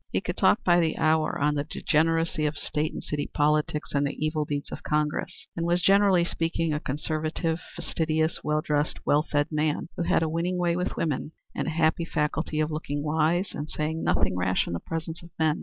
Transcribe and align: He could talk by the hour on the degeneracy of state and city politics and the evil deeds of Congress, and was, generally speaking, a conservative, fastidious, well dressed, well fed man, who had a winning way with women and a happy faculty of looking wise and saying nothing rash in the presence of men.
He 0.11 0.19
could 0.19 0.35
talk 0.35 0.63
by 0.63 0.79
the 0.79 0.97
hour 0.97 1.37
on 1.39 1.53
the 1.53 1.63
degeneracy 1.63 2.47
of 2.47 2.57
state 2.57 2.91
and 2.91 3.03
city 3.03 3.27
politics 3.31 3.93
and 3.93 4.07
the 4.07 4.15
evil 4.15 4.45
deeds 4.45 4.71
of 4.71 4.81
Congress, 4.81 5.45
and 5.55 5.63
was, 5.63 5.79
generally 5.79 6.25
speaking, 6.25 6.73
a 6.73 6.79
conservative, 6.79 7.61
fastidious, 7.75 8.43
well 8.43 8.61
dressed, 8.61 9.05
well 9.05 9.21
fed 9.21 9.51
man, 9.51 9.89
who 9.95 10.01
had 10.01 10.23
a 10.23 10.27
winning 10.27 10.57
way 10.57 10.75
with 10.75 10.97
women 10.97 11.33
and 11.53 11.67
a 11.67 11.77
happy 11.77 12.03
faculty 12.03 12.59
of 12.59 12.71
looking 12.71 13.03
wise 13.03 13.53
and 13.53 13.69
saying 13.69 14.03
nothing 14.03 14.35
rash 14.35 14.65
in 14.65 14.73
the 14.73 14.79
presence 14.79 15.21
of 15.21 15.29
men. 15.37 15.59